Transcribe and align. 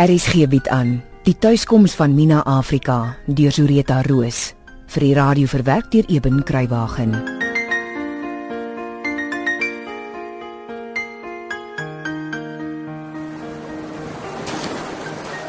RSG 0.00 0.46
bied 0.48 0.68
aan 0.72 0.94
die 1.26 1.34
tuiskoms 1.36 1.92
van 1.92 2.14
Mina 2.16 2.38
Afrika 2.48 3.18
deur 3.28 3.52
Zureta 3.52 3.98
Roos 4.06 4.54
vir 4.94 5.04
die 5.04 5.10
radio 5.12 5.50
verwerk 5.50 5.90
deur 5.92 6.06
Eben 6.08 6.38
Kruiwagen. 6.40 7.12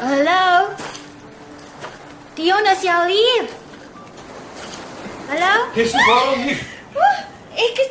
Hallo. 0.02 0.68
Dion 2.36 2.68
is 2.74 2.84
jy 2.84 2.92
al 2.92 3.08
hier? 3.08 3.48
Hallo? 5.32 5.54
Dis 5.80 5.96
waarom 5.96 6.44
nie? 6.44 6.71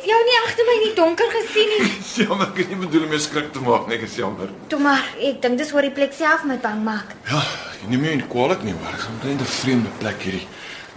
Het 0.02 0.10
jou 0.10 0.22
nie 0.26 0.38
agter 0.42 0.66
my 0.66 0.72
in 0.74 0.80
die 0.82 0.94
donker 0.98 1.28
gesien 1.30 1.68
nie. 1.70 1.90
Jammer, 2.26 2.48
ek 2.48 2.56
het 2.58 2.70
nie 2.72 2.78
bedoel 2.80 3.04
om 3.06 3.12
jou 3.14 3.20
skrik 3.22 3.52
te 3.54 3.60
maak 3.62 3.84
nie, 3.86 4.00
ek 4.00 4.08
is 4.08 4.16
jammer. 4.18 4.48
Toe 4.72 4.80
maar, 4.82 5.04
ek 5.28 5.38
dink 5.44 5.60
dis 5.60 5.70
oor 5.76 5.86
die 5.86 5.92
plek 5.94 6.16
self 6.18 6.42
my 6.48 6.56
bang 6.64 6.80
maak. 6.82 7.12
Ja, 7.28 7.38
jy 7.78 7.90
neem 7.92 8.02
my 8.02 8.14
nie 8.18 8.26
kwaadlik 8.32 8.64
nie, 8.66 8.74
maar 8.80 8.96
ek 8.96 9.04
is 9.04 9.10
omtrent 9.12 9.44
'n 9.44 9.50
vreemde 9.52 9.92
plek 10.00 10.24
hierdie. 10.26 10.42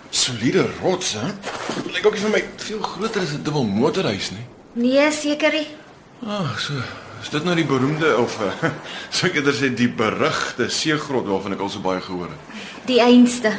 Soliede 0.09 0.63
rots, 0.81 1.13
hè? 1.21 1.27
Lyk 1.93 2.07
ook 2.09 2.17
nie 2.17 2.23
vir 2.23 2.33
my 2.33 2.43
veel 2.65 2.81
groter 2.81 3.21
as 3.21 3.33
'n 3.37 3.43
dubbel 3.45 3.69
motorhuis 3.69 4.31
nie. 4.31 4.45
Nee, 4.73 5.11
seker 5.11 5.51
nie. 5.53 5.67
Ag, 6.25 6.41
oh, 6.41 6.57
so. 6.57 6.73
Is 7.21 7.29
dit 7.29 7.43
nou 7.43 7.55
die 7.55 7.65
beroemde 7.65 8.17
of 8.17 8.39
uh, 8.41 8.69
sou 9.09 9.29
ek 9.29 9.35
eerder 9.37 9.53
sê 9.53 9.69
die 9.69 9.89
berugte 9.89 10.65
seegrot 10.69 11.29
waarvan 11.29 11.53
ek 11.53 11.61
al 11.61 11.69
so 11.69 11.79
baie 11.79 12.01
gehoor 12.01 12.33
het? 12.33 12.41
Die 12.89 13.01
einste. 13.01 13.53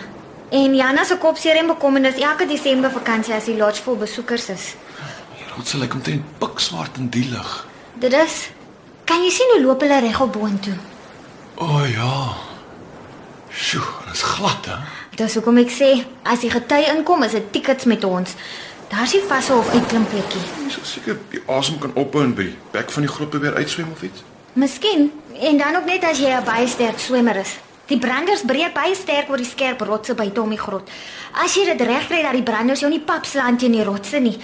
En 0.51 0.75
Jana 0.75 1.05
se 1.05 1.17
kop 1.19 1.39
seer 1.39 1.57
en 1.63 1.67
bekommernis 1.67 2.19
elke 2.19 2.47
Desember 2.47 2.91
vakansie 2.91 3.35
as 3.35 3.47
die 3.47 3.57
lodge 3.57 3.83
vol 3.83 3.97
besoekers 3.97 4.51
is. 4.51 4.75
Die 5.57 5.63
rots 5.63 5.73
lyk 5.81 5.95
omtrent 5.95 6.25
pikswart 6.39 6.99
in 7.01 7.07
die 7.09 7.25
lig. 7.31 7.53
Dit 7.97 8.13
is 8.13 8.51
Kan 9.09 9.23
jy 9.25 9.31
sien 9.31 9.53
hoe 9.55 9.63
loop 9.63 9.81
hulle 9.81 10.01
reg 10.03 10.19
op 10.21 10.33
boontoe? 10.35 10.75
O 11.55 11.65
oh, 11.65 11.85
ja. 11.89 12.35
Sjoe, 13.49 13.87
dit 14.05 14.19
is 14.19 14.23
glad, 14.23 14.67
hè? 14.69 14.77
Dis 15.17 15.37
hoekom 15.39 15.63
ek 15.63 15.73
sê 15.73 15.89
as 16.29 16.43
die 16.45 16.51
gety 16.53 16.83
inkom 16.91 17.25
is 17.25 17.39
dit 17.39 17.47
tickets 17.55 17.89
met 17.89 18.05
ons. 18.05 18.35
Daar's 18.91 19.15
nie 19.17 19.23
vasse 19.31 19.55
of 19.57 19.71
uitklimplekkie. 19.73 20.43
Jy 20.67 20.75
sal 20.75 20.89
seker 20.91 21.21
die 21.33 21.41
asem 21.49 21.79
kan 21.81 21.97
ophou 21.97 22.27
en 22.27 22.35
by 22.37 22.51
die 22.51 22.59
bek 22.75 22.93
van 22.93 23.07
die 23.07 23.13
grot 23.15 23.33
probeer 23.33 23.57
uitswem 23.57 23.95
of 23.97 24.05
iets. 24.05 24.27
Miskien 24.61 25.09
en 25.41 25.63
dan 25.65 25.81
ook 25.81 25.89
net 25.89 26.05
as 26.05 26.21
jy 26.21 26.37
'n 26.37 26.45
baie 26.45 26.69
sterk 26.69 27.01
swemmer 27.01 27.41
is. 27.47 27.57
Die 27.87 27.99
branders 27.99 28.43
breek 28.43 28.75
baie 28.75 28.95
sterk 28.95 29.31
oor 29.31 29.39
die 29.39 29.47
skerp 29.47 29.81
rotse 29.81 30.13
om 30.43 30.51
die 30.51 30.59
grot. 30.59 30.91
As 31.33 31.55
jy 31.55 31.65
dit 31.65 31.81
regkry 31.81 32.23
dat 32.23 32.33
die 32.33 32.43
branders 32.43 32.81
jou 32.81 32.91
nie 32.91 33.01
pap 33.01 33.25
slaan 33.25 33.57
teen 33.57 33.73
die 33.73 33.85
rotse 33.85 34.19
nie, 34.19 34.39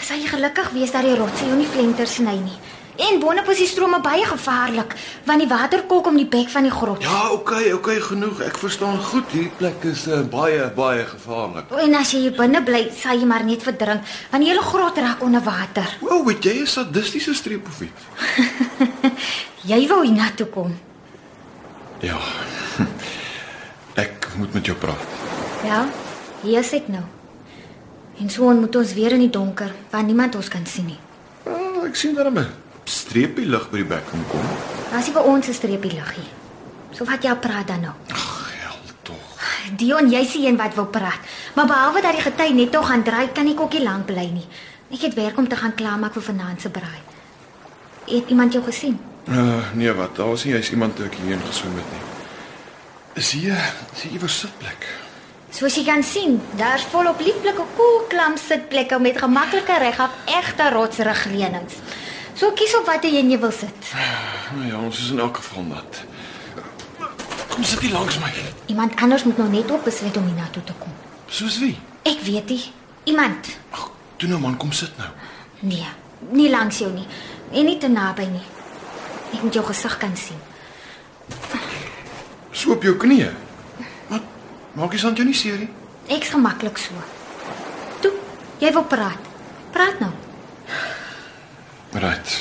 sal 0.00 0.18
jy 0.20 0.28
gelukkig 0.28 0.70
wees 0.76 0.92
dat 0.92 1.06
die 1.06 1.16
rotse 1.16 1.46
jou 1.46 1.56
nie 1.56 1.68
flenter 1.68 2.06
sny 2.06 2.36
nie. 2.40 2.58
En 2.96 3.18
boonop 3.20 3.48
is 3.52 3.58
die 3.60 3.68
strome 3.68 3.98
baie 4.00 4.24
gevaarlik 4.24 4.94
want 5.26 5.42
die 5.42 5.48
water 5.50 5.82
kolk 5.88 6.06
om 6.08 6.16
die 6.16 6.28
bek 6.32 6.48
van 6.48 6.64
die 6.64 6.72
grot. 6.72 7.02
Ja, 7.04 7.30
okay, 7.34 7.72
okay, 7.76 7.98
genoeg. 8.00 8.40
Ek 8.46 8.56
verstaan 8.60 8.96
goed. 9.10 9.28
Hierdie 9.34 9.52
plek 9.58 9.84
is 9.90 10.06
uh, 10.08 10.22
baie 10.32 10.64
baie 10.76 11.04
gevaarlik. 11.04 11.74
En 11.82 11.96
as 11.98 12.14
jy 12.14 12.22
hier 12.26 12.36
binne 12.38 12.62
bly, 12.64 12.86
sal 12.96 13.20
jy 13.20 13.28
maar 13.28 13.44
net 13.44 13.66
verdrink 13.66 14.06
want 14.32 14.44
die 14.44 14.50
hele 14.52 14.64
grot 14.64 15.00
raak 15.02 15.24
onder 15.26 15.44
water. 15.44 15.96
Wow, 16.00 16.24
weet 16.28 16.48
jy 16.48 16.56
'n 16.62 16.66
sadistiese 16.66 17.34
streep 17.34 17.68
of 17.68 17.80
iets? 17.84 18.02
Jy 19.70 19.80
wou 19.90 20.04
hiernatoe 20.04 20.46
kom. 20.46 20.76
Ja. 22.00 22.20
Ek 24.04 24.28
moet 24.36 24.52
met 24.54 24.66
jou 24.66 24.76
praat. 24.78 25.04
Ja, 25.64 25.86
hier 26.42 26.60
is 26.60 26.72
ek 26.76 26.88
nou. 26.92 27.02
En 28.18 28.30
so 28.30 28.48
moet 28.54 28.76
ons 28.76 28.94
weer 28.94 29.12
in 29.12 29.26
die 29.26 29.30
donker 29.30 29.72
waar 29.90 30.04
niemand 30.04 30.34
ons 30.34 30.48
kan 30.48 30.66
sien 30.66 30.86
nie. 30.86 30.98
Oh, 31.44 31.84
ek 31.84 31.96
sien 31.96 32.14
daar 32.14 32.30
'n 32.30 32.46
streepie 32.84 33.46
lig 33.46 33.70
by 33.70 33.76
die 33.76 33.88
bek 33.88 34.10
kom 34.10 34.22
kom. 34.30 34.46
As 34.94 35.06
jy 35.06 35.12
vir 35.12 35.24
ons 35.24 35.48
'n 35.48 35.52
streepie 35.52 35.92
liggie. 35.92 36.28
So 36.92 37.04
wat 37.04 37.22
jy 37.22 37.34
praat 37.34 37.66
dan 37.66 37.80
nou? 37.80 37.92
Ag, 38.12 38.52
hel 38.60 38.78
tog. 39.02 39.40
Dion, 39.76 40.10
jy's 40.10 40.32
die 40.32 40.46
een 40.46 40.56
wat 40.56 40.74
wil 40.74 40.86
praat. 40.86 41.20
Maar 41.54 41.66
behalwe 41.66 42.00
dat 42.00 42.12
die 42.12 42.22
gety 42.22 42.52
net 42.52 42.70
nog 42.70 42.86
gaan 42.86 43.02
dry, 43.02 43.28
kan 43.32 43.48
ek 43.48 43.60
ook 43.60 43.72
nie 43.72 43.82
lank 43.82 44.06
bly 44.06 44.30
nie. 44.32 44.46
Ek 44.90 45.00
het 45.00 45.14
werk 45.14 45.36
om 45.38 45.48
te 45.48 45.56
gaan 45.56 45.74
klaarmaak 45.74 46.12
vir 46.12 46.22
vanaand 46.22 46.60
se 46.60 46.70
braai. 46.70 47.02
Het 48.06 48.28
iemand 48.28 48.52
jou 48.52 48.64
gesien? 48.64 48.98
Uh, 49.28 49.72
nee, 49.74 49.92
wat? 49.92 50.16
Daar 50.16 50.28
was 50.28 50.44
nie 50.44 50.54
jy's 50.54 50.70
iemand 50.70 50.96
toe 50.96 51.06
ek 51.06 51.14
hierheen 51.14 51.42
geswem 51.46 51.74
het 51.74 51.90
nie. 51.92 52.04
Is 53.14 53.30
hier, 53.32 53.58
is 53.94 54.02
hier 54.02 54.12
iewers 54.12 54.38
sitplek? 54.38 54.86
Soos 55.56 55.72
jy 55.78 55.86
kan 55.86 56.02
sien, 56.04 56.34
daar's 56.60 56.82
volop 56.92 57.22
lieflike 57.24 57.64
koel 57.78 58.02
klam 58.12 58.34
sitplekke 58.36 58.98
met 59.00 59.16
gemaklike 59.16 59.78
regop 59.80 60.12
egte 60.28 60.66
rotsrugleunings. 60.74 61.78
So 62.36 62.50
kies 62.52 62.74
op 62.76 62.84
watter 62.90 63.08
een 63.08 63.30
jy 63.32 63.38
wil 63.40 63.54
sit. 63.56 63.92
Nou 64.52 64.66
ja, 64.68 64.76
ons 64.76 64.98
is 65.00 65.14
in 65.14 65.22
elk 65.24 65.40
geval 65.40 65.64
nat. 65.70 66.02
Kom 67.54 67.64
sit 67.64 67.80
hier 67.80 67.94
langs 67.94 68.18
my. 68.20 68.28
Iemand 68.66 69.00
anders 69.00 69.24
moet 69.24 69.40
nou 69.40 69.48
net 69.48 69.72
op 69.72 69.88
besluit 69.88 70.18
om 70.20 70.26
hiernatoe 70.28 70.64
te 70.68 70.76
kom. 70.82 70.92
Soos 71.32 71.56
wie? 71.62 71.72
Ek 72.04 72.20
weet 72.26 72.52
nie. 72.52 72.60
Iemand. 73.08 73.48
Ag, 73.72 73.88
toe 74.20 74.28
nou 74.28 74.42
man, 74.42 74.60
kom 74.60 74.76
sit 74.76 74.92
nou. 75.00 75.08
Nee, 75.64 75.88
nie 76.36 76.50
langs 76.52 76.82
jou 76.84 76.92
nie. 76.92 77.06
En 77.56 77.64
nie 77.64 77.78
te 77.80 77.88
naby 77.88 78.28
nie. 78.28 78.44
Ek 79.32 79.40
moet 79.40 79.56
jou 79.56 79.64
gesig 79.72 79.96
kan 80.04 80.12
sien. 80.20 80.44
So 82.52 82.76
op 82.76 82.84
jou 82.84 82.98
knieë. 83.00 83.45
Maak 84.76 84.92
jy 84.92 85.00
sand 85.00 85.16
jou 85.18 85.24
nie 85.26 85.36
seer 85.36 85.56
nie? 85.62 85.68
Ek's 86.12 86.30
gemaklik 86.34 86.76
so. 86.78 86.94
Toe, 88.04 88.12
jy 88.60 88.70
wil 88.76 88.84
praat. 88.90 89.30
Praat 89.74 90.00
nou. 90.02 90.12
Right. 91.96 92.36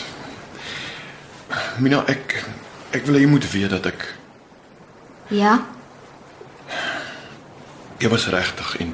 Mina, 1.80 2.02
ek 2.12 2.36
ek 2.96 3.08
wil 3.08 3.18
hê 3.18 3.24
jy 3.26 3.30
moet 3.32 3.48
weet 3.52 3.72
dat 3.76 3.88
ek 3.92 4.06
Ja? 5.34 5.56
jy 8.00 8.10
was 8.12 8.28
regtig 8.30 8.76
en 8.84 8.92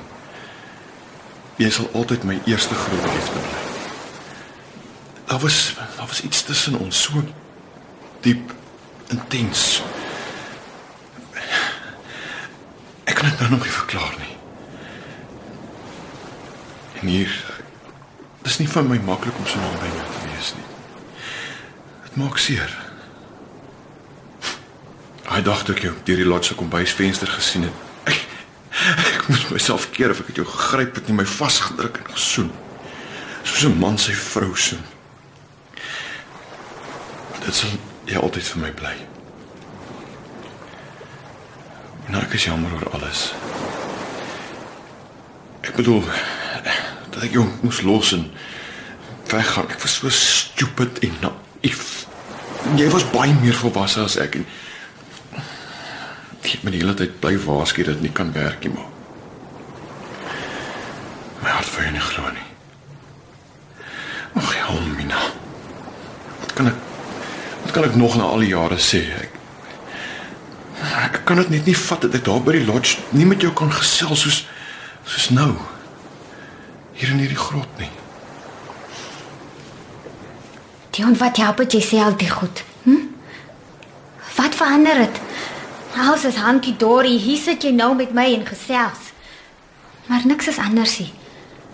jy 1.60 1.70
sal 1.74 1.90
altyd 1.98 2.24
my 2.30 2.38
eerste 2.48 2.76
groot 2.78 3.08
liefde 3.10 3.42
bly. 3.42 3.62
Daar 5.32 5.42
was 5.44 5.58
daar 5.98 6.08
was 6.08 6.22
iets 6.24 6.44
tussen 6.48 6.78
ons 6.80 7.02
so 7.08 7.24
diep, 8.22 8.54
intens. 9.10 9.82
Ek 13.10 13.22
kan 13.42 13.50
nog 13.50 13.64
nie 13.64 13.72
verklaar 13.72 14.16
nie. 14.18 14.36
En 17.02 17.08
hier 17.08 17.32
dis 18.42 18.58
nie 18.58 18.68
vir 18.70 18.84
my 18.86 19.00
maklik 19.02 19.38
om 19.38 19.48
so 19.50 19.58
naby 19.58 19.88
jou 19.90 20.10
te 20.14 20.20
wees 20.28 20.52
nie. 20.58 20.68
Dit 22.04 22.20
maak 22.22 22.38
seer. 22.38 22.76
Hy 25.32 25.42
dink 25.48 25.72
ek 25.74 25.82
jou 25.88 25.94
deur 26.06 26.22
die 26.22 26.28
lotse 26.28 26.58
kombuisvenster 26.60 27.34
gesien 27.34 27.66
het. 27.66 27.82
Ek, 28.12 28.20
ek 29.16 29.30
moes 29.32 29.48
myself 29.56 29.88
keer 29.96 30.14
of 30.14 30.22
ek 30.22 30.30
het 30.34 30.44
jou 30.44 30.46
gegryp 30.46 31.00
het 31.00 31.10
en 31.10 31.18
my 31.18 31.26
vasgedruk 31.26 31.98
en 32.04 32.12
gesoen. 32.14 32.52
Soos 33.42 33.66
'n 33.66 33.80
man 33.82 33.98
sy 33.98 34.14
vrou 34.14 34.54
soen. 34.54 34.86
Dit 37.42 37.56
sal 37.56 37.74
jy 38.06 38.22
altyd 38.22 38.54
vir 38.54 38.62
my 38.68 38.72
bly. 38.72 38.96
Nou 42.10 42.22
ek 42.24 42.34
is 42.34 42.46
jammer 42.50 42.74
oor 42.74 42.90
alles. 42.96 43.34
Ek 45.62 45.76
bedoel 45.78 46.02
dat 47.12 47.22
ek 47.28 47.36
jou 47.36 47.46
moes 47.62 47.82
los 47.86 48.14
en 48.18 48.26
weggaan. 49.30 49.70
Ek 49.70 49.82
was 49.84 50.00
so 50.00 50.10
stupid 50.10 51.00
en 51.06 51.18
naïef. 51.22 52.06
Jy 52.78 52.88
was 52.94 53.06
baie 53.14 53.34
meer 53.42 53.58
volwasse 53.58 54.02
as 54.04 54.18
ek 54.22 54.40
en 54.42 54.48
ek 56.42 56.50
het 56.56 56.64
my 56.66 56.74
die 56.74 56.82
hele 56.82 56.96
tyd 56.98 57.20
bly 57.22 57.36
waarsku 57.46 57.84
dat 57.86 58.00
dit 58.00 58.08
nie 58.08 58.16
kan 58.18 58.32
werk 58.34 58.64
nie, 58.66 58.74
maar 58.74 58.90
my 61.44 61.52
hart 61.54 61.70
vir 61.70 61.86
jou 61.86 61.92
nie 61.94 62.06
glo 62.06 62.32
nie. 62.34 62.48
Ag, 64.42 64.50
ja, 64.58 64.74
Mina. 64.98 65.22
Wat 66.42 66.56
kan 66.58 66.72
ek 66.72 66.88
Wat 67.62 67.72
kan 67.76 67.86
ek 67.86 67.96
nog 67.96 68.16
na 68.18 68.26
al 68.34 68.42
die 68.44 68.50
jare 68.52 68.76
sê? 68.82 69.00
Ek 69.22 69.31
kan 71.32 71.40
dit 71.40 71.50
net 71.50 71.66
nie 71.70 71.78
vat 71.80 72.02
dat 72.04 72.16
ek 72.18 72.26
daar 72.28 72.42
by 72.44 72.58
die 72.58 72.66
lodge 72.68 73.00
nie 73.16 73.24
met 73.24 73.40
jou 73.40 73.54
kan 73.56 73.70
gesels 73.72 74.26
soos 74.26 74.40
soos 75.08 75.30
nou. 75.32 75.54
Hier 77.00 77.14
in 77.14 77.22
hierdie 77.24 77.40
grot 77.40 77.80
nie. 77.80 77.88
Dion, 80.92 81.16
wat 81.22 81.40
help 81.40 81.62
dit 81.64 81.78
jy 81.78 81.82
sê 81.88 82.02
al 82.04 82.18
die 82.20 82.28
goed? 82.30 82.66
Hm? 82.84 83.08
Wat 84.36 84.60
verander 84.60 85.00
dit? 85.06 85.22
Alles 85.96 86.28
is 86.28 86.42
hankie 86.44 86.76
dory. 86.84 87.16
Hier 87.16 87.40
sit 87.40 87.64
jy 87.64 87.72
nou 87.80 87.94
met 87.96 88.12
my 88.12 88.28
en 88.34 88.44
gesels. 88.52 89.14
Maar 90.12 90.28
niks 90.28 90.52
is 90.52 90.60
anders 90.60 90.98
nie. 91.00 91.10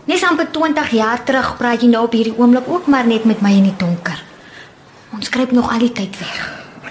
Nes 0.06 0.24
amper 0.24 0.52
20 0.54 0.94
jaar 1.00 1.26
terug 1.26 1.56
praat 1.58 1.82
jy 1.82 1.90
nou 1.96 2.06
op 2.06 2.14
hierdie 2.14 2.38
oomblik 2.38 2.70
ook 2.70 2.94
maar 2.94 3.10
net 3.10 3.26
met 3.26 3.42
my 3.42 3.58
in 3.58 3.72
die 3.72 3.78
donker. 3.82 4.22
Ons 5.18 5.34
skryp 5.34 5.52
nog 5.58 5.74
al 5.74 5.82
die 5.88 5.94
tyd 5.98 6.22
weg. 6.22 6.40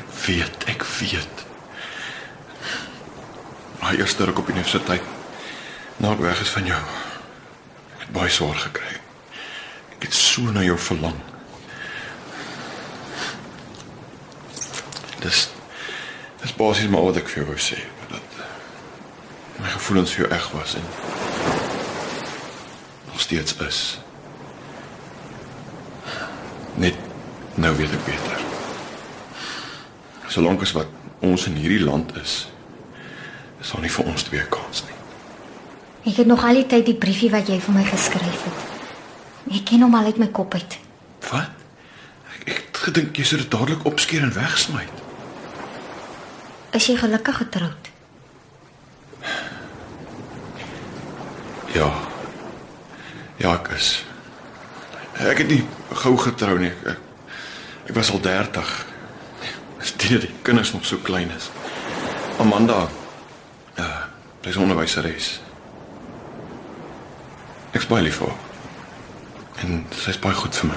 Ek 0.03 0.15
weet, 0.27 0.71
ek 0.75 0.83
weet. 0.99 1.36
My 3.87 3.94
eerste 3.94 4.25
ruk 4.25 4.38
op 4.38 4.49
universiteit. 4.49 5.03
Nou 5.97 6.11
ek 6.17 6.21
weg 6.21 6.41
is 6.43 6.49
van 6.50 6.65
jou. 6.67 6.79
Ek 7.94 8.00
het 8.00 8.09
baie 8.17 8.31
swaar 8.35 8.56
gekry. 8.59 8.97
Ek 9.94 10.09
het 10.09 10.15
so 10.15 10.50
na 10.50 10.65
jou 10.67 10.75
verlang. 10.79 11.15
Dis 15.23 15.44
dis 16.41 16.55
basies 16.59 16.91
maar 16.91 17.06
wat 17.06 17.21
ek 17.21 17.31
vir 17.31 17.44
jou 17.44 17.55
sê, 17.62 17.79
dat 18.11 18.43
my 19.62 19.71
gevoelens 19.77 20.17
vir 20.17 20.25
jou 20.25 20.33
reg 20.35 20.50
was 20.56 20.75
en 20.79 20.91
nog 23.12 23.23
steeds 23.23 23.55
is. 23.69 23.81
Net 26.75 26.99
nou 27.55 27.73
weet 27.79 27.94
ek 27.94 28.05
beter. 28.11 28.44
Solank 30.27 30.67
as 30.67 30.75
wat 30.75 30.91
ons 31.23 31.47
in 31.47 31.62
hierdie 31.62 31.87
land 31.87 32.11
is, 32.19 32.49
is 33.67 33.73
daar 33.75 33.83
nie 33.83 33.91
vir 33.91 34.07
ons 34.07 34.23
twee 34.23 34.45
kans 34.47 34.85
nie. 34.87 34.97
Ek 36.07 36.21
het 36.21 36.29
nog 36.31 36.45
al 36.47 36.61
die 36.61 36.69
tyd 36.71 36.85
die 36.87 36.99
briefie 37.03 37.33
wat 37.33 37.49
jy 37.51 37.59
vir 37.59 37.75
my 37.75 37.83
geskryf 37.83 38.43
het. 38.47 38.59
Ek 39.59 39.65
ken 39.67 39.83
hom 39.83 39.95
al 39.99 40.07
uit 40.07 40.19
my 40.23 40.29
kop 40.31 40.55
uit. 40.55 40.77
Wat? 41.27 41.65
Ek, 42.31 42.45
ek 42.45 42.61
het 42.61 42.79
gedink 42.85 43.19
jy 43.19 43.25
sou 43.27 43.41
dit 43.41 43.51
dadelik 43.51 43.83
opskeer 43.91 44.23
en 44.23 44.31
wegsmy. 44.37 44.85
Is 46.79 46.87
jy 46.87 46.95
gelukkig 47.01 47.41
getroud? 47.43 47.89
Ja. 51.75 51.89
Ja, 53.41 53.57
ek 53.57 53.73
is. 53.75 53.89
Ek 55.19 55.43
het 55.43 55.51
nie 55.51 55.65
gou 56.05 56.12
getrou 56.23 56.55
nie. 56.61 56.71
Ek, 56.87 57.03
ek 57.91 57.99
was 57.99 58.12
al 58.15 58.23
30. 58.23 58.71
Steeds 59.91 60.29
die 60.29 60.31
kinders 60.47 60.71
nog 60.77 60.87
so 60.87 61.03
klein 61.03 61.35
is. 61.35 61.51
Amanda. 62.39 62.85
Sy 64.47 64.53
is 64.53 64.59
onderwyseres. 64.63 65.29
Ek 67.75 67.81
is 67.81 67.87
baie 67.91 68.05
lief 68.07 68.21
vir 68.21 68.29
haar. 68.31 68.45
En 69.65 69.81
sy 69.91 70.13
is 70.13 70.21
baie 70.23 70.37
goed 70.39 70.55
vir 70.55 70.69
my. 70.71 70.77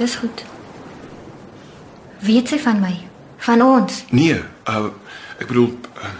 Dis 0.00 0.16
goed. 0.18 0.42
Weet 2.26 2.50
sy 2.50 2.58
van 2.64 2.82
my? 2.82 2.90
Van 3.46 3.62
ons? 3.62 4.00
Nee, 4.10 4.40
uh 4.66 4.90
ek 5.38 5.46
bedoel 5.46 5.70
uh, 6.02 6.10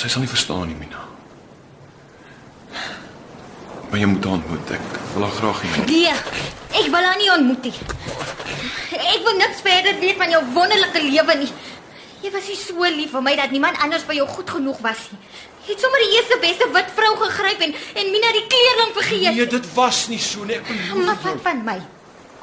sy 0.00 0.08
sal 0.08 0.24
nie 0.24 0.32
verstaan 0.32 0.64
nie, 0.72 0.78
Mina. 0.80 1.04
Maar 3.90 4.00
jy 4.00 4.08
moet 4.14 4.24
haar 4.24 4.40
ontmoet. 4.40 4.74
Ek 4.80 4.98
wil 5.12 5.28
haar 5.28 5.38
graag 5.42 5.60
hê. 5.66 5.86
Nee, 5.92 6.16
ek 6.72 6.88
wil 6.88 7.10
haar 7.10 7.20
nie 7.20 7.32
ontmoet 7.36 7.68
nie. 7.68 7.76
Ek 8.96 9.28
wil 9.28 9.36
niks 9.44 9.60
verder 9.60 10.00
weet 10.00 10.16
van 10.24 10.32
jou 10.38 10.40
wonderlike 10.56 11.04
lewe 11.04 11.42
nie. 11.44 11.52
Jy 12.22 12.30
was 12.32 12.48
nie 12.48 12.56
so 12.56 12.88
lief 12.96 13.10
vir 13.12 13.22
my 13.22 13.34
dat 13.36 13.50
niemand 13.50 13.78
anders 13.84 14.06
vir 14.08 14.14
jou 14.20 14.26
goed 14.28 14.50
genoeg 14.50 14.78
was 14.84 15.08
nie. 15.12 15.20
Jy 15.66 15.74
het 15.74 15.82
sommer 15.82 16.02
die 16.04 16.12
eerste 16.16 16.38
beste 16.40 16.68
wit 16.72 16.90
vrou 16.94 17.12
gegryp 17.24 17.60
en 17.66 17.74
en 17.74 18.10
Mina 18.14 18.32
die 18.32 18.46
kleerling 18.52 18.92
vergeet. 18.94 19.34
Nee, 19.34 19.46
dit 19.46 19.68
was 19.74 20.06
nie 20.08 20.20
so 20.22 20.44
nie. 20.44 20.56
Ek 20.60 20.66
belowe 20.68 21.04
Maar 21.04 21.22
wat 21.22 21.42
van 21.42 21.64
my? 21.66 21.78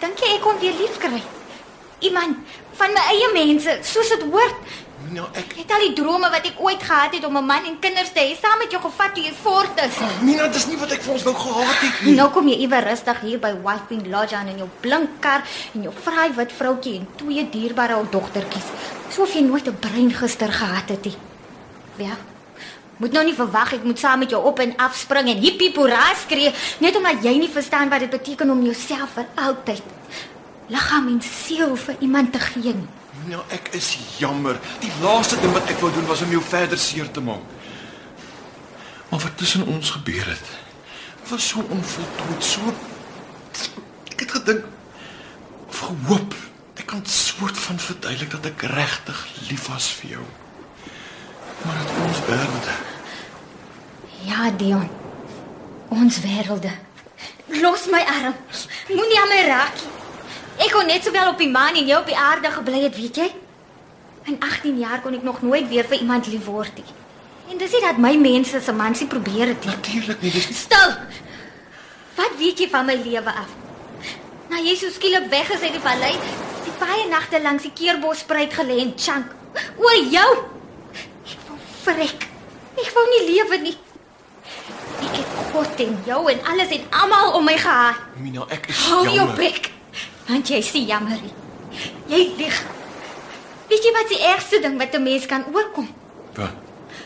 Dink 0.04 0.20
jy 0.20 0.34
ek 0.36 0.42
kon 0.44 0.60
weer 0.60 0.76
lief 0.78 0.98
kry? 1.00 1.22
Iemand 2.04 2.38
van 2.76 2.92
my 2.94 3.04
eie 3.14 3.30
mense, 3.34 3.78
soos 3.88 4.10
dit 4.12 4.26
hoort. 4.28 4.74
Mina, 5.04 5.26
ek 5.40 5.56
het 5.58 5.72
al 5.76 5.84
die 5.88 5.94
drome 5.98 6.30
wat 6.32 6.46
ek 6.48 6.60
ooit 6.64 6.84
gehad 6.84 7.16
het 7.16 7.26
om 7.28 7.38
'n 7.38 7.46
man 7.46 7.66
en 7.66 7.80
kinders 7.80 8.12
te 8.14 8.20
hê, 8.20 8.36
saam 8.40 8.58
met 8.60 8.72
jou 8.72 8.82
gevat 8.82 9.16
toe 9.16 9.24
jy 9.24 9.34
voort 9.44 9.80
is. 9.86 9.96
Mina, 10.22 10.48
dis 10.48 10.66
nie 10.68 10.78
wat 10.78 10.92
ek 10.92 11.02
vir 11.02 11.14
ons 11.14 11.24
wou 11.24 11.36
gehad 11.36 11.80
het 11.82 12.02
nie. 12.02 12.16
Nou 12.16 12.30
kom 12.30 12.48
jy 12.48 12.56
iewers 12.56 12.84
rustig 12.86 13.20
hier 13.22 13.40
by 13.40 13.54
White 13.64 13.88
Wing 13.90 14.08
Lodge 14.08 14.36
aan 14.36 14.48
in 14.48 14.58
jou 14.58 14.70
blink 14.82 15.10
kar 15.20 15.42
en 15.74 15.84
jou 15.84 15.94
fraai 16.04 16.32
wit 16.36 16.52
vroutjie 16.52 17.00
en 17.00 17.08
twee 17.16 17.50
dierbare 17.50 17.96
ou 17.96 18.06
dogtertjies. 18.10 18.68
Soof 19.14 19.34
jy 19.34 19.42
nooit 19.46 19.68
'n 19.68 19.80
brein 19.80 20.12
gister 20.14 20.52
gehad 20.52 20.90
het 20.90 21.06
nie. 21.06 21.18
Ja. 21.96 22.18
Moet 22.98 23.12
nou 23.12 23.26
nie 23.26 23.34
verwag 23.34 23.74
ek 23.74 23.84
moet 23.84 24.00
saam 24.00 24.20
met 24.20 24.30
jou 24.30 24.44
op 24.44 24.60
en 24.60 24.76
af 24.78 24.96
spring 24.96 25.30
en 25.30 25.38
hippie 25.38 25.72
hoera 25.76 26.14
skree 26.16 26.52
net 26.80 26.96
omdat 26.96 27.24
jy 27.24 27.38
nie 27.38 27.50
verstaan 27.50 27.90
wat 27.90 28.00
dit 28.00 28.10
beteken 28.10 28.50
om 28.50 28.64
jouself 28.64 29.10
vir 29.14 29.26
altyd 29.36 29.84
liggaam 30.68 31.08
en 31.08 31.22
siel 31.22 31.76
vir 31.76 31.96
iemand 32.00 32.32
te 32.32 32.40
gee 32.40 32.74
nie. 32.74 32.88
Mina, 33.24 33.44
ek 33.50 33.70
is 33.72 33.98
jammer. 34.18 34.60
Die 34.80 34.92
laaste 35.02 35.40
ding 35.40 35.54
wat 35.54 35.70
ek 35.70 35.80
wou 35.80 35.92
doen 35.94 36.08
was 36.08 36.22
om 36.22 36.32
jou 36.32 36.42
verder 36.42 36.78
seer 36.78 37.12
te 37.12 37.22
maak. 37.22 37.44
Maar 39.10 39.20
wat 39.20 39.38
tussen 39.38 39.68
ons 39.68 39.90
gebeur 39.90 40.26
het, 40.26 40.48
was 41.30 41.48
so 41.48 41.62
onvoltooid, 41.70 42.44
so 42.44 42.62
ek 44.12 44.20
het 44.20 44.32
gedink 44.32 44.66
of 45.70 45.80
gehoop 45.80 46.34
kan 46.94 47.06
soort 47.06 47.58
van 47.58 47.80
verduidelik 47.80 48.32
dat 48.32 48.46
ek 48.46 48.62
regtig 48.62 49.28
lief 49.50 49.68
was 49.68 49.88
vir 49.98 50.10
jou. 50.10 50.26
Maar 51.66 51.80
dit 51.82 51.94
ons 52.06 52.20
wêrelde. 52.28 52.74
Ja, 54.30 54.52
Dion. 54.58 54.90
Ons 55.90 56.20
wêrelde. 56.22 56.70
Los 57.64 57.88
my 57.90 58.04
arm. 58.18 58.36
Moenie 58.94 59.20
aan 59.22 59.34
my 59.34 59.42
raak 59.48 59.82
nie. 59.82 59.90
Ek 60.68 60.76
kon 60.76 60.86
net 60.86 61.02
sowel 61.02 61.32
op 61.34 61.42
die 61.42 61.50
maan 61.50 61.82
en 61.82 61.90
jy 61.90 61.98
op 61.98 62.06
die 62.06 62.20
aarde 62.28 62.54
gebly 62.60 62.84
het, 62.86 62.96
weet 63.02 63.18
jy? 63.24 63.30
In 64.30 64.38
18 64.38 64.78
jaar 64.78 65.02
kon 65.02 65.18
ek 65.18 65.26
nog 65.26 65.42
nooit 65.42 65.66
weer 65.74 65.90
vir 65.90 66.06
iemand 66.06 66.30
lief 66.30 66.46
word 66.46 66.78
nie. 66.78 66.96
En 67.50 67.58
dis 67.58 67.74
nie 67.74 67.84
dat 67.88 67.98
my 67.98 68.14
mense 68.22 68.62
se 68.62 68.78
mansie 68.84 69.10
probeer 69.10 69.56
het 69.56 69.66
nie. 69.66 69.74
Natuurlik 69.74 70.22
nie, 70.22 70.32
dis 70.38 70.54
Stil. 70.62 70.94
Wat 72.22 72.38
weet 72.38 72.62
jy 72.62 72.70
van 72.70 72.86
my 72.86 73.02
lewe 73.02 73.34
af? 73.34 73.60
Nou 74.54 74.62
jy 74.62 74.78
so 74.78 74.94
skielik 74.94 75.32
weg 75.34 75.50
is 75.58 75.66
uit 75.66 75.74
die 75.74 75.82
vallei, 75.82 76.14
baie 76.80 77.08
nagte 77.10 77.42
langs 77.42 77.64
die 77.64 77.72
keerbos 77.74 78.20
spruit 78.20 78.54
gelê 78.54 78.80
en 78.82 78.94
chunk. 78.98 79.26
Oor 79.78 80.00
jou. 80.12 80.30
Ek 81.26 81.40
wou 81.48 81.58
vrek. 81.84 82.28
Ek 82.78 82.92
wou 82.96 83.06
nie 83.10 83.24
lewe 83.36 83.58
nie. 83.62 83.78
Ek 85.04 85.18
het 85.20 85.32
God 85.54 85.80
en 85.86 85.98
jou 86.08 86.22
en 86.32 86.40
alles 86.46 86.70
en 86.78 86.86
almal 86.92 87.34
om 87.38 87.46
my 87.46 87.58
gehad. 87.58 87.96
Mina, 88.18 88.46
ek 88.50 88.68
is 88.70 88.86
Hou 88.90 89.04
jou 89.06 89.16
jammer. 89.16 89.36
bek. 89.36 89.72
Want 90.28 90.48
jy 90.50 90.62
sien 90.62 90.86
jammer. 90.88 91.20
Jy 92.08 92.22
lieg. 92.38 92.64
Weet 93.70 93.84
jy 93.84 93.92
wat 93.94 94.10
die 94.10 94.22
ergste 94.22 94.60
ding 94.62 94.78
wat 94.78 94.94
'n 94.96 95.04
mens 95.04 95.26
kan 95.26 95.46
oorkom? 95.54 95.88
Wat? 96.36 96.52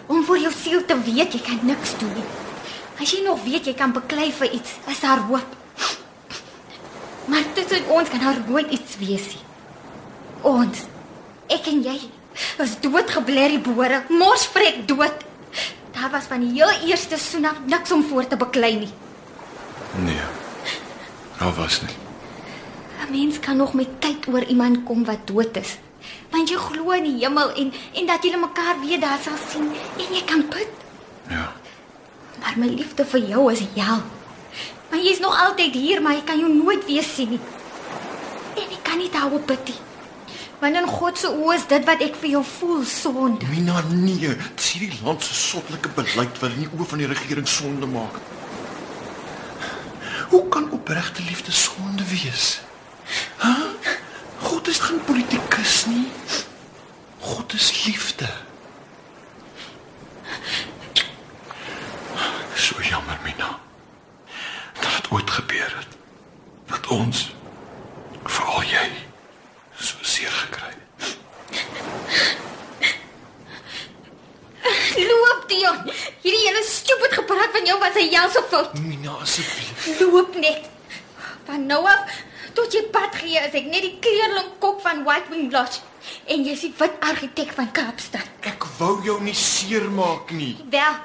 Om 0.08 0.24
vir 0.25 0.38
jou 0.38 0.52
siel 0.54 0.86
te 0.86 0.96
weet 1.02 1.34
jy 1.34 1.40
kan 1.42 1.60
niks 1.63 1.98
doen 2.00 2.13
nie. 2.13 2.24
As 3.02 3.12
jy 3.12 3.24
nog 3.24 3.44
weet 3.44 3.66
jy 3.66 3.74
kan 3.74 3.92
beklei 3.94 4.31
vir 4.31 4.52
iets, 4.52 4.72
is 4.88 5.00
daar 5.00 5.20
hoop. 5.20 5.46
Maar 7.28 7.44
tussen 7.54 7.84
ons 7.90 8.10
kan 8.10 8.20
daar 8.20 8.38
nooit 8.48 8.72
iets 8.72 8.98
wees 8.98 9.25
nie. 9.28 9.44
Ons, 10.42 10.84
ek 11.48 11.68
en 11.72 11.81
jy, 11.84 11.98
is 12.63 12.75
doodgeblerrie 12.84 13.62
boere, 13.63 14.04
mos 14.10 14.45
vrek 14.54 14.84
dood. 14.89 15.25
Daar 15.98 16.12
was 16.13 16.28
van 16.30 16.44
die 16.45 16.51
heel 16.60 16.89
eerste 16.89 17.18
soen 17.18 17.45
af 17.50 17.63
niks 17.66 17.92
om 17.92 18.04
voor 18.06 18.28
te 18.28 18.38
beklei 18.38 18.75
nie. 18.78 18.92
Nee. 20.06 20.22
Daar 21.39 21.53
was 21.53 21.82
nie. 21.82 21.96
'n 23.01 23.12
Mens 23.12 23.39
kan 23.39 23.58
nog 23.58 23.74
met 23.74 24.01
tyd 24.01 24.27
oor 24.27 24.44
iemand 24.44 24.84
kom 24.84 25.06
wat 25.06 25.27
dood 25.27 25.58
is. 25.58 25.77
Want 26.29 26.50
jy 26.50 26.56
glo 26.56 26.91
in 26.91 27.03
die 27.03 27.25
hemel 27.25 27.53
en 27.56 27.74
en 27.94 28.06
dat 28.06 28.24
julle 28.24 28.38
mekaar 28.38 28.79
weer 28.82 29.00
daar 29.00 29.20
sal 29.24 29.38
sien 29.50 29.72
en 29.98 30.13
jy 30.13 30.24
kan 30.25 30.46
bid. 30.50 30.67
Ja. 31.29 31.53
Maar 32.39 32.53
my 32.58 32.67
liefde 32.67 33.06
vir 33.06 33.20
jou 33.20 33.51
is 33.51 33.60
hel. 33.75 34.01
Maar 34.89 35.00
jy's 35.00 35.20
nog 35.20 35.36
altyd 35.48 35.74
hier, 35.74 36.01
maar 36.01 36.15
ek 36.15 36.25
kan 36.25 36.39
jou 36.39 36.53
nooit 36.53 36.86
weer 36.86 37.03
sien 37.03 37.29
nie. 37.29 37.39
En 38.56 38.63
ek 38.72 38.84
kan 38.84 38.98
nie 38.98 39.10
daarop 39.10 39.48
bid 39.48 39.63
nie. 39.67 39.87
Want 40.60 40.76
in 40.76 40.88
God 40.88 41.18
se 41.18 41.30
oë 41.30 41.54
is 41.56 41.68
dit 41.70 41.86
wat 41.86 42.02
ek 42.02 42.16
vir 42.22 42.30
jou 42.38 42.44
voel 42.58 42.84
sonde. 42.90 43.46
Mina 43.52 43.84
nee, 43.92 44.34
dis 44.58 44.72
hierdie 44.74 45.04
land 45.04 45.24
se 45.24 45.34
sottelike 45.38 45.94
beleid 45.98 46.42
wat 46.42 46.56
in 46.56 46.66
die 46.66 46.72
oë 46.74 46.90
van 46.94 47.04
die 47.04 47.10
regering 47.12 47.48
sonde 47.48 47.90
maak. 47.90 48.18
Hoe 50.30 50.48
kan 50.50 50.72
opregte 50.72 51.22
liefde 51.24 51.52
sonde 51.52 52.04
wees? 52.10 52.60
Hæ? 53.38 53.54
God 54.42 54.68
is 54.68 54.80
geen 54.80 55.04
politikus 55.04 55.86
nie. 55.86 56.08
God 57.20 57.54
is 57.54 57.86
liefde. 57.86 58.28
So 62.56 62.82
jammer, 62.82 63.20
Mina. 63.24 63.60
Dat 64.80 64.92
dit 64.92 65.12
ooit 65.12 65.30
gebeur 65.30 65.74
het. 65.78 65.98
Dat 66.66 66.88
ons 66.88 67.36
veral 68.24 68.64
jy 68.64 68.90
so 69.80 69.96
seer 70.02 70.32
gekry 70.32 70.74
het. 70.98 71.18
Dion. 75.67 75.93
Hierdie 76.24 76.43
hele 76.45 76.63
stupid 76.63 77.13
gepraat 77.13 77.51
van 77.51 77.65
jou 77.65 77.79
was 77.79 77.95
'n 77.95 78.13
helse 78.13 78.43
fout. 78.50 78.79
Mina 78.79 79.12
asseblief. 79.12 80.00
Loop 80.00 80.36
net. 80.36 80.69
Van 81.45 81.65
nou 81.65 81.86
af 81.86 82.00
tot 82.53 82.74
jy 82.74 82.83
pad 82.91 83.15
gee 83.15 83.39
is 83.39 83.53
ek 83.53 83.65
net 83.65 83.81
die 83.81 83.97
kleerling 84.00 84.51
kok 84.59 84.81
van 84.81 85.03
White 85.03 85.29
Wing 85.29 85.51
Lodge 85.51 85.79
en 86.25 86.43
jy's 86.43 86.59
die 86.62 86.74
wit 86.77 86.91
argitek 87.00 87.51
van 87.51 87.71
Kaapstad. 87.71 88.27
Ek 88.41 88.63
wou 88.77 89.03
jou 89.03 89.21
nie 89.21 89.33
seermaak 89.33 90.31
nie. 90.31 90.57
Wel, 90.69 90.95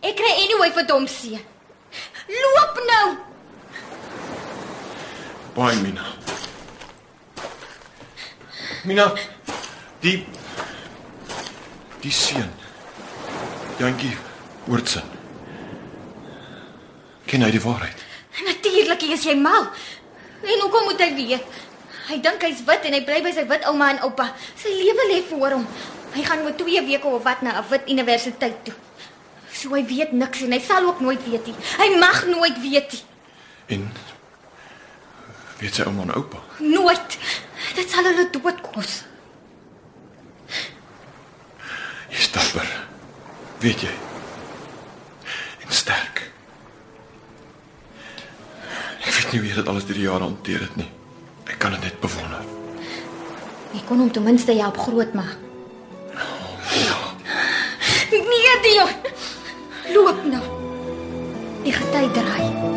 ek 0.00 0.16
kry 0.16 0.32
anyway 0.44 0.72
vir 0.72 0.86
dom 0.86 1.06
seer. 1.06 1.40
Loop 2.28 2.80
nou. 2.86 3.16
Baie 5.54 5.76
Mina. 5.76 6.06
Mina, 8.84 9.14
die 10.00 10.26
die 12.00 12.12
seun. 12.12 12.65
Jantjie 13.76 14.16
Oortsin. 14.68 15.04
Ken 17.28 17.42
hy 17.44 17.50
die 17.52 17.60
waarheid? 17.60 18.04
Natuurlik 18.46 19.02
is 19.12 19.26
jy 19.28 19.34
mal. 19.36 19.68
En 20.46 20.62
hoekom 20.62 20.88
moet 20.88 21.02
hy 21.02 21.10
weet? 21.16 21.58
Hy 22.06 22.16
dink 22.22 22.44
hy's 22.46 22.62
wit 22.64 22.86
en 22.86 22.94
hy 22.96 23.02
bly 23.04 23.18
by 23.24 23.32
sy 23.34 23.44
wit 23.50 23.66
ouma 23.68 23.90
en 23.92 24.00
oupa. 24.06 24.30
Sy 24.56 24.72
lewe 24.78 25.06
lê 25.10 25.20
voor 25.28 25.58
hom. 25.58 25.66
Hy 26.14 26.24
gaan 26.24 26.44
oor 26.46 26.54
2 26.56 26.84
weke 26.86 27.10
of 27.10 27.24
wat 27.26 27.42
na 27.42 27.58
'n 27.58 27.68
wit 27.70 27.90
universiteit 27.90 28.64
toe. 28.64 28.74
So 29.52 29.74
hy 29.74 29.84
weet 29.84 30.12
niks 30.12 30.42
en 30.42 30.52
hy 30.52 30.60
sal 30.60 30.86
ook 30.86 31.00
nooit 31.00 31.20
weet 31.28 31.46
nie. 31.46 31.56
Hy 31.78 31.88
mag 31.98 32.24
nooit 32.26 32.56
weet 32.60 32.92
nie. 32.92 33.04
En 33.66 33.92
weet 35.58 35.74
sy 35.74 35.82
ouma 35.82 36.02
en 36.02 36.14
oupa? 36.14 36.38
Nooit. 36.58 37.18
Dit 37.74 37.90
sal 37.90 38.04
hulle 38.04 38.30
dood 38.30 38.60
kos. 38.60 39.04
Jy's 42.08 42.32
dapper. 42.32 42.85
Weet 43.60 43.80
jy? 43.80 43.92
En 45.66 45.72
sterk. 45.72 46.22
Ek 49.06 49.12
weet 49.14 49.32
nie 49.32 49.40
hoe 49.40 49.48
jy 49.48 49.56
dit 49.60 49.68
alles 49.72 49.86
deur 49.88 49.98
die 50.00 50.06
jare 50.06 50.28
hanteer 50.28 50.60
het 50.66 50.76
nie. 50.76 50.88
Ek 51.46 51.58
kan 51.62 51.74
dit 51.76 51.86
net 51.88 52.00
bewonder. 52.02 52.44
Jy 53.72 53.82
kon 53.88 54.00
hom 54.02 54.10
ten 54.12 54.24
minste 54.26 54.54
help 54.56 54.78
grootmaak. 54.78 55.36
Ja, 56.76 56.96
Nee, 58.10 58.54
Dion. 58.62 58.88
Loop 59.94 60.24
nou. 60.24 60.42
Die 61.64 61.72
gety 61.72 62.08
draai. 62.14 62.75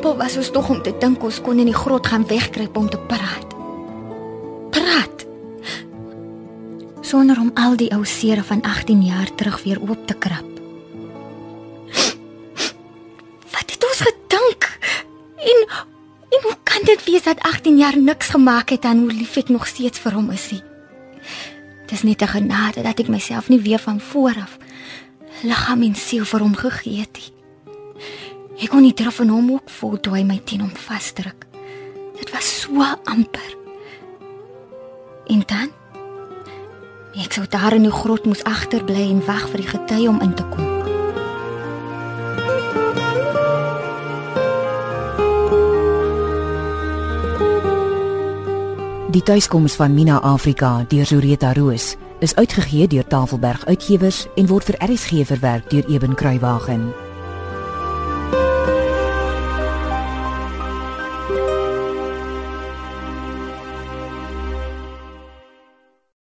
Simpel 0.00 0.16
was 0.16 0.36
ons 0.36 0.48
tog 0.50 0.68
om 0.72 0.78
te 0.80 0.92
dink 0.96 1.20
ons 1.20 1.38
kon 1.44 1.58
in 1.60 1.68
die 1.68 1.76
grot 1.76 2.06
gaan 2.08 2.22
wegkruip 2.24 2.76
om 2.80 2.86
te 2.88 2.96
praat. 3.10 3.50
Praat. 4.72 5.24
Sonder 7.04 7.36
om 7.42 7.50
al 7.52 7.76
die 7.76 7.90
ou 7.92 8.00
seere 8.08 8.40
van 8.40 8.62
18 8.64 9.02
jaar 9.04 9.28
terug 9.36 9.58
weer 9.62 9.76
oop 9.76 10.06
te 10.08 10.16
krap. 10.16 10.46
Wat 13.52 13.74
het 13.74 13.84
ons 13.90 14.00
gedink? 14.06 14.70
En 15.36 15.60
en 16.30 16.40
hoe 16.46 16.56
kan 16.64 16.86
dit 16.88 17.04
wees 17.04 17.26
dat 17.28 17.42
18 17.44 17.76
jaar 17.76 17.98
niks 17.98 18.32
gemaak 18.32 18.72
het 18.72 18.88
aan 18.88 19.04
hoe 19.04 19.12
lief 19.12 19.36
ek 19.36 19.52
nog 19.52 19.66
steeds 19.66 20.00
vir 20.00 20.16
hom 20.16 20.30
is 20.32 20.46
nie? 20.50 20.62
Dis 21.92 22.06
net 22.08 22.22
'n 22.22 22.32
genade 22.40 22.82
dat 22.82 23.00
ek 23.00 23.08
myself 23.08 23.48
nie 23.48 23.60
weer 23.60 23.78
van 23.78 24.00
voor 24.00 24.40
af 24.40 24.56
liggaam 25.42 25.82
en 25.82 25.94
siel 25.94 26.24
vir 26.24 26.40
hom 26.40 26.56
gegee 26.56 27.00
het 27.00 27.16
nie. 27.20 27.39
Ek 28.60 28.68
kon 28.68 28.84
nie 28.84 28.92
draf 28.92 29.22
van 29.22 29.30
hom 29.32 29.46
ook 29.54 29.70
voel 29.72 29.96
toe 30.04 30.18
hy 30.18 30.24
my 30.28 30.36
teen 30.44 30.60
hom 30.60 30.72
vasdruk. 30.76 31.46
Dit 32.18 32.28
was 32.34 32.48
so 32.60 32.84
amper. 33.08 33.54
En 35.32 35.40
dan 35.48 35.72
ek 37.20 37.32
sou 37.32 37.46
daar 37.48 37.74
in 37.74 37.86
die 37.88 37.94
grot 37.94 38.28
moes 38.28 38.44
agterbly 38.44 39.08
en 39.08 39.24
wag 39.24 39.48
vir 39.52 39.64
die 39.64 39.70
gety 39.70 40.04
om 40.08 40.20
in 40.20 40.36
te 40.36 40.44
kom. 40.52 40.68
Die 49.10 49.24
tuiskoms 49.26 49.74
van 49.80 49.96
Mina 49.96 50.20
Afrika 50.20 50.84
deur 50.88 51.08
Zureta 51.08 51.56
Roos 51.56 51.94
is 52.20 52.36
uitgegee 52.36 52.86
deur 52.92 53.08
Tafelberg 53.08 53.64
Uitgewers 53.66 54.26
en 54.36 54.46
word 54.52 54.68
vir 54.68 54.84
RSG 54.84 55.24
verwerk 55.32 55.72
deur 55.72 55.88
Eben 55.88 56.14
Kruiwagen. 56.14 56.90